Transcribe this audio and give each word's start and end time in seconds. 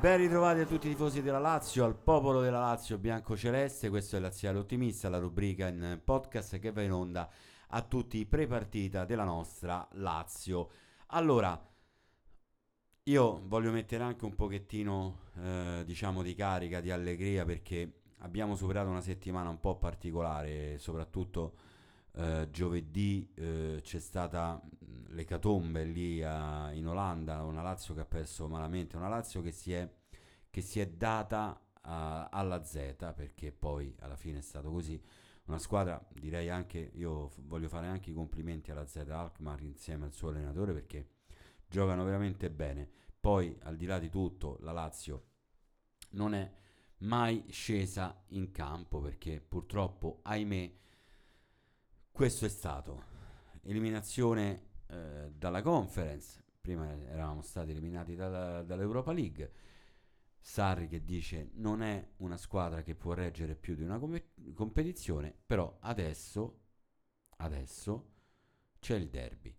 Ben 0.00 0.18
ritrovati 0.18 0.60
a 0.60 0.66
tutti 0.66 0.88
i 0.88 0.90
tifosi 0.90 1.22
della 1.22 1.38
Lazio, 1.38 1.84
al 1.84 1.96
popolo 1.96 2.42
della 2.42 2.60
Lazio 2.60 2.98
bianco-celeste. 2.98 3.88
Questo 3.88 4.16
è 4.16 4.20
Laziale 4.20 4.58
Ottimista, 4.58 5.08
la 5.08 5.18
rubrica 5.18 5.68
in 5.68 6.00
podcast 6.04 6.58
che 6.58 6.70
va 6.70 6.82
in 6.82 6.92
onda 6.92 7.30
a 7.68 7.80
tutti 7.80 8.18
i 8.18 8.26
pre-partita 8.26 9.06
della 9.06 9.24
nostra 9.24 9.88
Lazio. 9.92 10.68
Allora, 11.08 11.58
io 13.04 13.42
voglio 13.46 13.72
mettere 13.72 14.04
anche 14.04 14.26
un 14.26 14.34
pochettino, 14.34 15.20
eh, 15.38 15.82
diciamo, 15.86 16.22
di 16.22 16.34
carica, 16.34 16.80
di 16.80 16.90
allegria 16.90 17.46
perché 17.46 18.02
abbiamo 18.18 18.54
superato 18.54 18.90
una 18.90 19.00
settimana 19.00 19.48
un 19.48 19.60
po' 19.60 19.78
particolare, 19.78 20.76
soprattutto 20.78 21.54
eh, 22.16 22.48
giovedì 22.50 23.30
eh, 23.34 23.80
c'è 23.82 24.00
stata 24.00 24.60
l'ecatombe 25.08 25.84
lì 25.84 26.22
a, 26.22 26.72
in 26.72 26.86
Olanda, 26.86 27.42
una 27.42 27.60
Lazio 27.60 27.94
che 27.94 28.00
ha 28.00 28.06
perso 28.06 28.48
malamente, 28.48 28.96
una 28.96 29.08
Lazio 29.08 29.42
che 29.42 29.52
si 29.52 29.72
è, 29.72 29.90
che 30.50 30.60
si 30.62 30.80
è 30.80 30.88
data 30.88 31.60
a, 31.82 32.28
alla 32.30 32.64
Z, 32.64 33.12
perché 33.14 33.52
poi 33.52 33.94
alla 34.00 34.16
fine 34.16 34.38
è 34.38 34.42
stato 34.42 34.70
così. 34.70 35.00
Una 35.44 35.58
squadra, 35.58 36.04
direi 36.12 36.48
anche, 36.48 36.90
io 36.94 37.32
voglio 37.42 37.68
fare 37.68 37.86
anche 37.86 38.10
i 38.10 38.14
complimenti 38.14 38.70
alla 38.70 38.86
Z 38.86 38.96
Alkmaar 39.08 39.62
insieme 39.62 40.06
al 40.06 40.12
suo 40.12 40.30
allenatore 40.30 40.72
perché 40.72 41.10
giocano 41.68 42.02
veramente 42.04 42.50
bene. 42.50 42.88
Poi, 43.20 43.56
al 43.62 43.76
di 43.76 43.84
là 43.84 43.98
di 43.98 44.08
tutto, 44.08 44.56
la 44.60 44.72
Lazio 44.72 45.24
non 46.12 46.34
è 46.34 46.50
mai 46.98 47.44
scesa 47.50 48.24
in 48.28 48.50
campo 48.50 49.00
perché 49.00 49.40
purtroppo, 49.40 50.20
ahimè, 50.22 50.72
questo 52.16 52.46
è 52.46 52.48
stato 52.48 53.02
eliminazione 53.64 54.68
eh, 54.86 55.32
dalla 55.36 55.60
conference, 55.60 56.42
prima 56.62 56.90
eravamo 56.90 57.42
stati 57.42 57.72
eliminati 57.72 58.14
dalla, 58.14 58.62
dall'Europa 58.62 59.12
League. 59.12 59.52
Sarri 60.40 60.88
che 60.88 61.04
dice 61.04 61.50
non 61.56 61.82
è 61.82 62.12
una 62.18 62.38
squadra 62.38 62.80
che 62.80 62.94
può 62.94 63.12
reggere 63.12 63.54
più 63.54 63.74
di 63.74 63.82
una 63.82 63.98
com- 63.98 64.18
competizione, 64.54 65.36
però 65.44 65.76
adesso, 65.80 66.60
adesso 67.36 68.12
c'è 68.78 68.94
il 68.94 69.10
derby. 69.10 69.54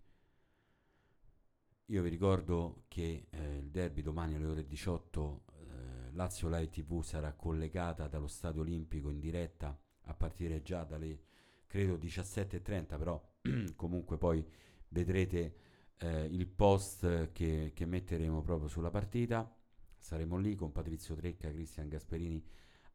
Io 1.84 2.02
vi 2.02 2.08
ricordo 2.08 2.86
che 2.88 3.28
eh, 3.30 3.56
il 3.58 3.70
derby 3.70 4.02
domani 4.02 4.34
alle 4.34 4.46
ore 4.46 4.66
18 4.66 5.44
eh, 5.46 6.10
Lazio 6.10 6.48
Live 6.48 6.70
TV 6.70 7.04
sarà 7.04 7.32
collegata 7.34 8.08
dallo 8.08 8.26
Stadio 8.26 8.62
Olimpico 8.62 9.10
in 9.10 9.20
diretta 9.20 9.80
a 10.06 10.14
partire 10.14 10.60
già 10.60 10.82
dalle 10.82 11.26
credo 11.68 11.96
17.30, 11.96 12.98
però 12.98 13.22
comunque 13.76 14.18
poi 14.18 14.44
vedrete 14.88 15.56
eh, 15.98 16.24
il 16.24 16.46
post 16.48 17.30
che, 17.30 17.72
che, 17.74 17.84
metteremo 17.84 18.42
proprio 18.42 18.68
sulla 18.68 18.90
partita. 18.90 19.54
Saremo 19.96 20.36
lì 20.38 20.56
con 20.56 20.72
Patrizio 20.72 21.14
Trecca 21.14 21.50
Cristian 21.50 21.88
Gasperini 21.88 22.44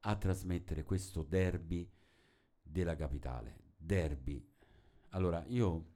a 0.01 0.15
trasmettere 0.17 0.83
questo 0.83 1.23
derby 1.23 1.89
della 2.61 2.95
capitale. 2.95 3.61
Derby. 3.77 4.45
Allora, 5.09 5.45
io 5.47 5.91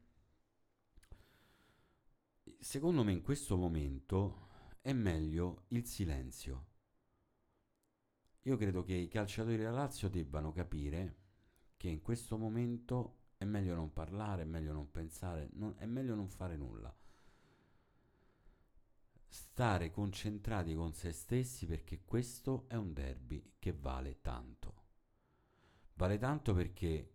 secondo 2.59 3.03
me 3.03 3.11
in 3.11 3.21
questo 3.21 3.57
momento 3.57 4.49
è 4.81 4.93
meglio 4.93 5.63
il 5.69 5.85
silenzio. 5.85 6.65
Io 8.43 8.55
credo 8.55 8.83
che 8.83 8.93
i 8.93 9.07
calciatori 9.07 9.57
della 9.57 9.71
Lazio 9.71 10.09
debbano 10.09 10.51
capire 10.51 11.25
che 11.77 11.87
in 11.89 12.01
questo 12.01 12.37
momento 12.37 13.17
è 13.37 13.45
meglio 13.45 13.75
non 13.75 13.93
parlare, 13.93 14.41
è 14.41 14.45
meglio 14.45 14.73
non 14.73 14.91
pensare, 14.91 15.49
non, 15.53 15.75
è 15.77 15.85
meglio 15.85 16.15
non 16.15 16.27
fare 16.27 16.57
nulla. 16.57 16.93
Stare 19.29 19.91
concentrati 19.91 20.73
con 20.73 20.93
se 20.93 21.11
stessi 21.11 21.67
perché 21.67 22.01
questo 22.03 22.65
è 22.67 22.75
un 22.75 22.93
derby 22.93 23.53
che 23.59 23.73
vale 23.73 24.21
tanto. 24.21 24.85
Vale 25.93 26.17
tanto 26.17 26.53
perché 26.53 27.13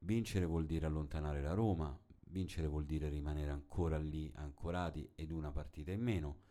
vincere 0.00 0.44
vuol 0.44 0.66
dire 0.66 0.86
allontanare 0.86 1.40
la 1.40 1.54
Roma, 1.54 1.98
vincere 2.28 2.66
vuol 2.66 2.84
dire 2.84 3.08
rimanere 3.08 3.50
ancora 3.50 3.98
lì 3.98 4.30
ancorati 4.36 5.10
ed 5.14 5.30
una 5.30 5.50
partita 5.50 5.90
in 5.92 6.02
meno. 6.02 6.44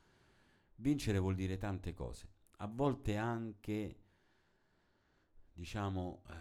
Vincere 0.78 1.20
vuol 1.20 1.36
dire 1.36 1.58
tante 1.58 1.94
cose, 1.94 2.28
a 2.58 2.68
volte 2.68 3.18
anche, 3.18 4.00
diciamo, 5.54 6.24
eh, 6.28 6.34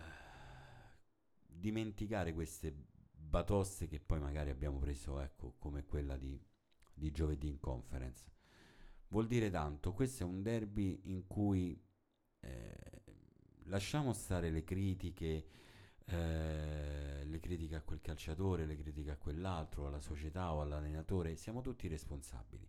dimenticare 1.54 2.32
queste 2.32 2.75
batoste 3.34 3.88
che 3.88 4.00
poi 4.00 4.20
magari 4.20 4.50
abbiamo 4.50 4.78
preso, 4.78 5.20
ecco, 5.20 5.54
come 5.59 5.84
quella 5.84 6.16
di, 6.16 6.41
di 6.92 7.10
giovedì 7.10 7.48
in 7.48 7.59
conference. 7.59 8.31
Vuol 9.09 9.26
dire 9.26 9.50
tanto, 9.50 9.93
questo 9.93 10.22
è 10.22 10.26
un 10.26 10.43
derby 10.43 11.00
in 11.04 11.26
cui 11.26 11.81
eh, 12.41 13.03
lasciamo 13.64 14.12
stare 14.12 14.50
le 14.50 14.64
critiche, 14.64 15.47
eh, 16.04 17.25
le 17.25 17.41
critiche 17.41 17.76
a 17.76 17.82
quel 17.82 18.00
calciatore, 18.00 18.66
le 18.66 18.76
critiche 18.76 19.12
a 19.12 19.16
quell'altro, 19.16 19.87
alla 19.87 20.00
società 20.00 20.53
o 20.53 20.60
all'allenatore, 20.60 21.37
siamo 21.37 21.60
tutti 21.60 21.88
responsabili. 21.88 22.69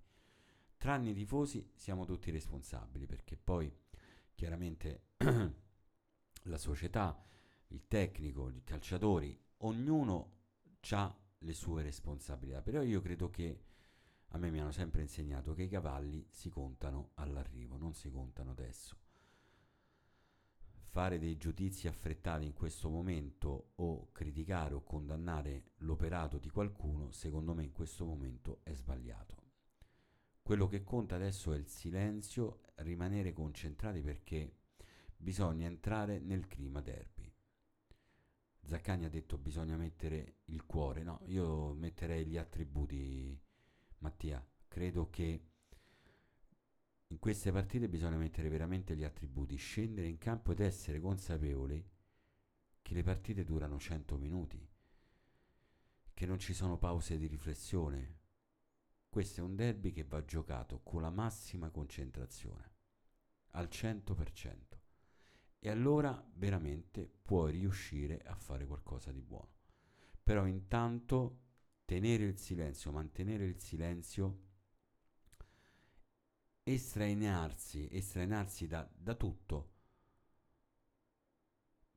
Tranne 0.78 1.12
i 1.12 1.14
tifosi 1.14 1.72
siamo 1.76 2.06
tutti 2.06 2.32
responsabili 2.32 3.06
perché 3.06 3.38
poi 3.38 3.72
chiaramente 4.36 5.10
la 6.44 6.58
società 6.58 7.20
il 7.68 7.88
tecnico, 7.88 8.50
i 8.50 8.64
calciatori, 8.64 9.38
ognuno 9.58 10.34
ha 10.92 11.18
le 11.40 11.54
sue 11.54 11.82
responsabilità, 11.82 12.62
però 12.62 12.82
io 12.82 13.02
credo 13.02 13.30
che 13.30 13.64
a 14.30 14.38
me 14.38 14.52
mi 14.52 14.60
hanno 14.60 14.72
sempre 14.72 15.02
insegnato 15.02 15.54
che 15.54 15.64
i 15.64 15.70
cavalli 15.70 16.28
si 16.30 16.50
contano 16.50 17.12
all'arrivo, 17.16 17.78
non 17.78 17.94
si 17.94 18.10
contano 18.10 18.52
adesso. 18.52 18.98
Fare 20.88 21.20
dei 21.20 21.38
giudizi 21.38 21.88
affrettati 21.88 22.46
in 22.46 22.54
questo 22.54 22.90
momento 22.90 23.72
o 23.76 24.12
criticare 24.12 24.74
o 24.74 24.84
condannare 24.84 25.72
l'operato 25.78 26.38
di 26.38 26.50
qualcuno, 26.50 27.12
secondo 27.12 27.54
me 27.54 27.64
in 27.64 27.72
questo 27.72 28.06
momento 28.06 28.60
è 28.64 28.74
sbagliato. 28.74 29.44
Quello 30.42 30.68
che 30.68 30.84
conta 30.84 31.16
adesso 31.16 31.54
è 31.54 31.58
il 31.58 31.68
silenzio, 31.68 32.62
rimanere 32.76 33.34
concentrati 33.34 34.02
perché 34.02 34.60
bisogna 35.18 35.66
entrare 35.66 36.20
nel 36.20 36.48
clima 36.48 36.82
derby. 36.82 37.35
Zaccagni 38.66 39.06
ha 39.06 39.10
detto 39.10 39.38
bisogna 39.38 39.78
mettere 39.78 40.38
il 40.46 40.66
cuore, 40.66 41.04
no, 41.04 41.22
io 41.26 41.74
metterei 41.74 42.26
gli 42.26 42.38
attributi, 42.38 43.40
Mattia, 44.00 44.44
credo 44.68 45.10
che 45.10 45.50
in 47.08 47.20
queste 47.20 47.52
partite 47.52 47.88
bisogna 47.88 48.18
mettere 48.18 48.50
veramente 48.50 48.96
gli 48.96 49.04
attributi, 49.04 49.56
scendere 49.56 50.08
in 50.08 50.18
campo 50.18 50.52
ed 50.52 50.62
essere 50.62 51.00
consapevoli 51.00 51.88
che 52.82 52.94
le 52.96 53.04
partite 53.04 53.44
durano 53.44 53.78
100 53.78 54.18
minuti, 54.18 54.68
che 56.14 56.26
non 56.26 56.40
ci 56.40 56.54
sono 56.54 56.78
pause 56.80 57.18
di 57.18 57.28
riflessione. 57.28 58.20
Questo 59.10 59.42
è 59.42 59.44
un 59.44 59.56
derby 59.56 59.92
che 59.92 60.04
va 60.04 60.26
giocato 60.26 60.82
con 60.82 61.02
la 61.02 61.12
massima 61.12 61.70
concentrazione, 61.70 62.74
al 63.52 63.68
100% 63.68 64.75
e 65.66 65.70
allora 65.72 66.24
veramente 66.36 67.12
puoi 67.24 67.54
riuscire 67.54 68.20
a 68.20 68.36
fare 68.36 68.68
qualcosa 68.68 69.12
di 69.12 69.24
buono. 69.24 69.50
Però 70.22 70.46
intanto 70.46 71.40
tenere 71.86 72.26
il 72.26 72.38
silenzio, 72.38 72.92
mantenere 72.92 73.46
il 73.46 73.60
silenzio, 73.60 74.44
estranearsi, 76.62 77.88
estranearsi 77.92 78.68
da, 78.68 78.88
da 78.96 79.16
tutto, 79.16 79.74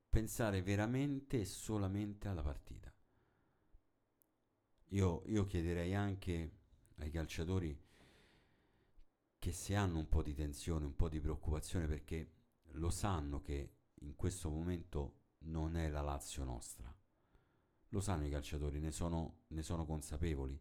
pensare 0.09 0.62
veramente 0.62 1.41
e 1.41 1.44
solamente 1.44 2.26
alla 2.26 2.43
partita. 2.43 2.91
Io, 4.93 5.23
io 5.26 5.44
chiederei 5.44 5.94
anche 5.94 6.53
ai 7.00 7.11
calciatori 7.11 7.79
che 9.38 9.53
se 9.53 9.75
hanno 9.75 9.99
un 9.99 10.09
po' 10.09 10.23
di 10.23 10.32
tensione, 10.32 10.87
un 10.87 10.97
po' 10.97 11.11
di 11.11 11.21
preoccupazione 11.21 11.87
perché 11.87 12.37
lo 12.73 12.91
sanno 12.91 13.41
che 13.41 13.73
in 14.00 14.15
questo 14.15 14.50
momento 14.50 15.15
non 15.41 15.76
è 15.76 15.88
la 15.88 16.00
Lazio 16.00 16.44
nostra. 16.44 16.94
Lo 17.88 18.00
sanno 18.00 18.26
i 18.26 18.31
calciatori, 18.31 18.81
ne 18.81 18.91
sono, 18.91 19.44
ne 19.49 19.62
sono 19.62 19.87
consapevoli. 19.87 20.61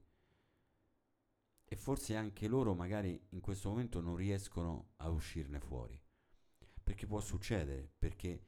E 1.66 1.76
forse 1.76 2.16
anche 2.16 2.48
loro 2.48 2.74
magari 2.74 3.22
in 3.30 3.42
questo 3.42 3.70
momento 3.70 4.00
non 4.00 4.16
riescono 4.16 4.92
a 4.98 5.10
uscirne 5.10 5.60
fuori. 5.60 6.00
Perché 6.82 7.06
può 7.06 7.20
succedere, 7.20 7.92
perché 7.98 8.46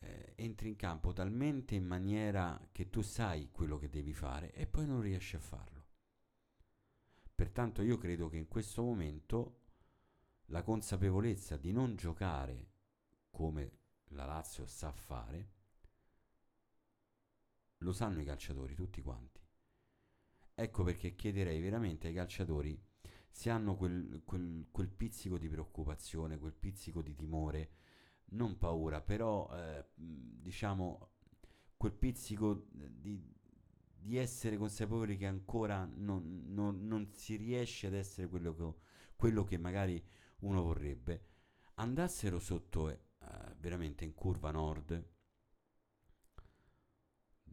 eh, 0.00 0.32
entri 0.36 0.68
in 0.68 0.76
campo 0.76 1.12
talmente 1.12 1.76
in 1.76 1.84
maniera 1.84 2.60
che 2.72 2.90
tu 2.90 3.02
sai 3.02 3.50
quello 3.52 3.78
che 3.78 3.88
devi 3.88 4.12
fare 4.12 4.52
e 4.52 4.66
poi 4.66 4.86
non 4.86 5.00
riesci 5.00 5.36
a 5.36 5.40
farlo. 5.40 5.82
Pertanto 7.34 7.82
io 7.82 7.96
credo 7.98 8.28
che 8.28 8.36
in 8.36 8.48
questo 8.48 8.82
momento 8.82 9.63
la 10.46 10.62
consapevolezza 10.62 11.56
di 11.56 11.72
non 11.72 11.96
giocare 11.96 12.72
come 13.30 13.78
la 14.08 14.24
Lazio 14.24 14.66
sa 14.66 14.92
fare, 14.92 15.52
lo 17.78 17.92
sanno 17.92 18.20
i 18.20 18.24
calciatori 18.24 18.74
tutti 18.74 19.02
quanti. 19.02 19.40
Ecco 20.54 20.84
perché 20.84 21.14
chiederei 21.14 21.60
veramente 21.60 22.06
ai 22.08 22.14
calciatori 22.14 22.80
se 23.28 23.50
hanno 23.50 23.74
quel, 23.74 24.22
quel, 24.24 24.68
quel, 24.70 24.88
pizzico 24.88 25.38
di 25.38 25.48
preoccupazione, 25.48 26.38
quel 26.38 26.52
pizzico 26.52 27.02
di 27.02 27.14
timore, 27.16 27.70
non 28.26 28.56
paura, 28.58 29.00
però 29.00 29.50
eh, 29.52 29.84
diciamo 29.96 31.10
quel 31.76 31.92
pizzico 31.92 32.68
di, 32.70 33.20
di, 33.98 34.16
essere 34.16 34.56
consapevoli 34.56 35.16
che 35.16 35.26
ancora 35.26 35.84
non, 35.84 36.44
non, 36.46 36.86
non, 36.86 37.10
si 37.12 37.34
riesce 37.34 37.88
ad 37.88 37.94
essere 37.94 38.28
quello 38.28 38.54
che, 38.54 38.74
quello 39.16 39.42
che 39.42 39.58
magari 39.58 40.02
uno 40.40 40.62
vorrebbe, 40.62 41.26
andassero 41.74 42.38
sotto 42.38 42.88
eh, 42.90 42.98
veramente 43.58 44.04
in 44.04 44.14
curva 44.14 44.50
nord 44.50 45.12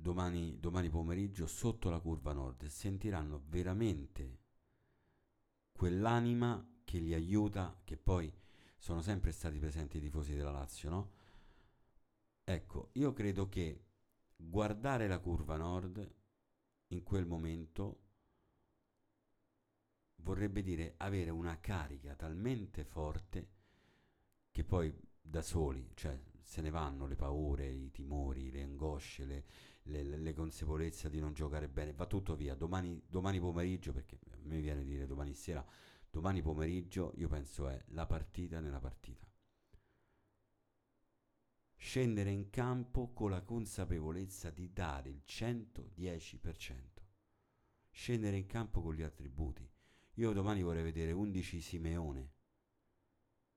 domani, 0.02 0.60
domani 0.60 0.90
pomeriggio 0.90 1.46
sotto 1.46 1.90
la 1.90 2.00
curva 2.00 2.34
nord 2.34 2.66
sentiranno 2.66 3.44
veramente 3.48 4.40
quell'anima 5.72 6.64
che 6.84 7.00
li 7.00 7.14
aiuta, 7.14 7.80
che 7.84 7.98
poi 7.98 8.32
sono 8.78 9.02
sempre 9.02 9.32
stati 9.32 9.60
presenti 9.60 9.98
i 9.98 10.02
tifosi 10.02 10.36
della 10.36 10.52
Lazio, 10.52 10.90
no? 10.90 11.12
Ecco, 12.44 12.90
io 12.94 13.14
credo 13.14 13.48
che 13.48 13.86
guardare 14.36 15.08
la 15.08 15.20
curva 15.20 15.56
nord 15.56 16.16
in 16.88 17.04
quel 17.04 17.26
momento 17.26 18.10
vorrebbe 20.24 20.62
dire 20.62 20.94
avere 20.98 21.30
una 21.30 21.60
carica 21.60 22.16
talmente 22.16 22.84
forte 22.84 23.50
che 24.52 24.64
poi 24.64 24.94
da 25.22 25.42
soli, 25.42 25.92
cioè 25.94 26.20
se 26.42 26.62
ne 26.62 26.70
vanno 26.70 27.08
le 27.08 27.16
paure, 27.16 27.70
i 27.70 27.92
timori, 27.92 28.52
le 28.52 28.64
angosce, 28.64 29.26
le, 29.26 29.46
le, 29.84 30.04
le, 30.04 30.34
consapevolezze 30.34 31.10
di 31.10 31.20
non 31.20 31.34
giocare 31.34 31.70
bene, 31.70 31.94
va 31.94 32.06
tutto 32.06 32.36
via. 32.36 32.56
Domani, 32.56 33.02
domani 33.08 33.40
pomeriggio, 33.40 33.94
perché 33.94 34.20
a 34.32 34.38
me 34.44 34.60
viene 34.60 34.82
a 34.82 34.84
dire 34.84 35.08
domani 35.08 35.34
sera, 35.34 35.66
domani 36.10 36.42
pomeriggio 36.42 37.14
io 37.16 37.30
penso 37.30 37.70
è 37.70 37.82
la 37.90 38.06
partita 38.06 38.60
nella 38.60 38.80
partita. 38.80 39.26
Scendere 41.78 42.30
in 42.30 42.50
campo 42.50 43.12
con 43.14 43.32
la 43.32 43.42
consapevolezza 43.42 44.52
di 44.52 44.72
dare 44.72 45.10
il 45.10 45.22
110%. 45.26 46.76
Scendere 47.90 48.38
in 48.38 48.46
campo 48.46 48.82
con 48.82 48.94
gli 48.94 49.02
attributi. 49.02 49.71
Io 50.22 50.34
domani 50.34 50.62
vorrei 50.62 50.84
vedere 50.84 51.14
11 51.14 51.60
Simeone. 51.62 52.34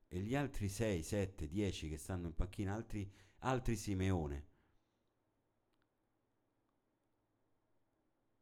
E 0.08 0.20
gli 0.20 0.34
altri 0.34 0.70
6, 0.70 1.02
7, 1.02 1.46
10 1.46 1.90
che 1.90 1.98
stanno 1.98 2.28
in 2.28 2.34
panchina, 2.34 2.72
altri, 2.72 3.12
altri 3.40 3.76
Simeone. 3.76 4.48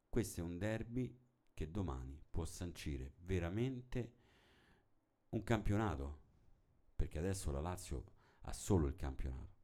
Questo 0.09 0.41
è 0.41 0.45
un 0.45 0.57
derby 0.57 1.19
che 1.53 1.69
domani 1.69 2.23
può 2.31 2.45
sancire 2.45 3.15
veramente 3.23 4.15
un 5.31 5.43
campionato, 5.43 6.21
perché 6.95 7.19
adesso 7.19 7.51
la 7.51 7.61
Lazio 7.61 8.05
ha 8.43 8.53
solo 8.53 8.87
il 8.87 8.95
campionato. 8.95 9.61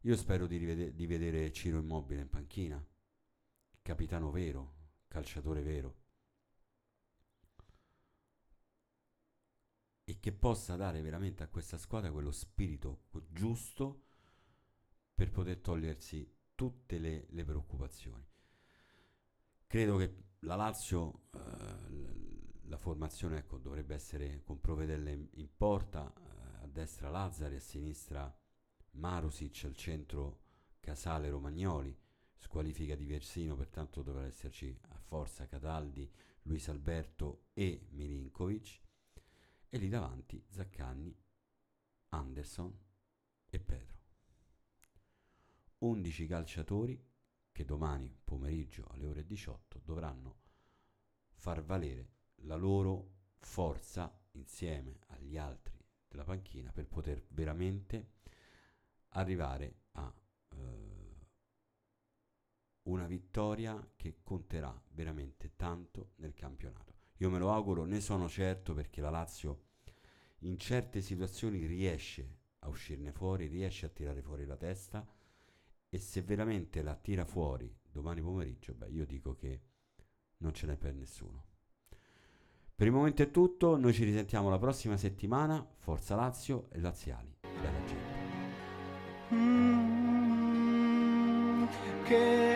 Io 0.00 0.16
spero 0.16 0.46
di, 0.46 0.58
rivede- 0.58 0.92
di 0.92 1.06
vedere 1.06 1.50
Ciro 1.52 1.78
Immobile 1.78 2.20
in 2.20 2.28
panchina, 2.28 2.86
capitano 3.80 4.30
vero, 4.30 4.74
calciatore 5.08 5.62
vero, 5.62 6.02
e 10.14 10.20
che 10.20 10.32
possa 10.32 10.76
dare 10.76 11.02
veramente 11.02 11.42
a 11.42 11.48
questa 11.48 11.76
squadra 11.76 12.12
quello 12.12 12.30
spirito 12.30 13.06
giusto 13.30 14.02
per 15.14 15.30
poter 15.30 15.58
togliersi 15.58 16.32
tutte 16.54 16.98
le, 16.98 17.26
le 17.30 17.44
preoccupazioni. 17.44 18.24
Credo 19.66 19.96
che 19.96 20.14
la 20.40 20.54
Lazio, 20.54 21.22
eh, 21.32 22.62
la 22.66 22.76
formazione 22.76 23.38
ecco, 23.38 23.58
dovrebbe 23.58 23.94
essere 23.94 24.42
con 24.44 24.60
Provedelle 24.60 25.28
in 25.32 25.48
porta, 25.56 26.12
eh, 26.12 26.62
a 26.62 26.66
destra 26.66 27.10
Lazzari, 27.10 27.56
a 27.56 27.60
sinistra 27.60 28.32
Marusic, 28.92 29.64
al 29.64 29.74
centro 29.74 30.42
Casale 30.78 31.28
Romagnoli, 31.28 31.96
squalifica 32.36 32.94
di 32.94 33.06
Versino, 33.06 33.56
pertanto 33.56 34.02
dovrà 34.02 34.26
esserci 34.26 34.78
a 34.90 34.98
forza 34.98 35.46
Cataldi, 35.46 36.08
Luis 36.42 36.68
Alberto 36.68 37.46
e 37.52 37.86
Milinkovic, 37.90 38.82
e 39.74 39.78
lì 39.78 39.88
davanti 39.88 40.40
Zaccagni, 40.50 41.12
Anderson 42.10 42.78
e 43.50 43.58
Pedro. 43.58 43.98
11 45.78 46.26
calciatori 46.28 47.04
che 47.50 47.64
domani 47.64 48.16
pomeriggio 48.22 48.86
alle 48.90 49.06
ore 49.06 49.24
18 49.24 49.80
dovranno 49.82 50.42
far 51.32 51.64
valere 51.64 52.12
la 52.42 52.54
loro 52.54 53.14
forza 53.34 54.16
insieme 54.34 55.00
agli 55.08 55.36
altri 55.36 55.76
della 56.06 56.22
panchina 56.22 56.70
per 56.70 56.86
poter 56.86 57.26
veramente 57.30 58.12
arrivare 59.08 59.86
a 59.94 60.14
eh, 60.50 61.26
una 62.82 63.08
vittoria 63.08 63.90
che 63.96 64.20
conterà 64.22 64.80
veramente 64.90 65.56
tanto 65.56 66.12
nel 66.18 66.32
campionato. 66.32 66.93
Io 67.18 67.30
me 67.30 67.38
lo 67.38 67.52
auguro, 67.52 67.84
ne 67.84 68.00
sono 68.00 68.28
certo 68.28 68.74
perché 68.74 69.00
la 69.00 69.10
Lazio 69.10 69.62
in 70.40 70.58
certe 70.58 71.00
situazioni 71.00 71.64
riesce 71.66 72.38
a 72.60 72.68
uscirne 72.68 73.12
fuori, 73.12 73.46
riesce 73.46 73.86
a 73.86 73.90
tirare 73.90 74.22
fuori 74.22 74.44
la 74.44 74.56
testa 74.56 75.06
e 75.88 75.98
se 75.98 76.22
veramente 76.22 76.82
la 76.82 76.94
tira 76.94 77.24
fuori 77.24 77.72
domani 77.94 78.20
pomeriggio, 78.20 78.74
beh, 78.74 78.88
io 78.88 79.06
dico 79.06 79.34
che 79.36 79.60
non 80.38 80.52
ce 80.52 80.66
n'è 80.66 80.76
per 80.76 80.94
nessuno. 80.94 81.44
Per 82.74 82.88
il 82.88 82.92
momento 82.92 83.22
è 83.22 83.30
tutto, 83.30 83.76
noi 83.76 83.92
ci 83.92 84.02
risentiamo 84.02 84.50
la 84.50 84.58
prossima 84.58 84.96
settimana. 84.96 85.64
Forza 85.76 86.16
Lazio 86.16 86.66
e 86.72 86.80
Laziali. 86.80 87.32
Bella 87.40 87.84
gente. 87.84 88.22
Mm, 89.32 90.04
che 92.04 92.53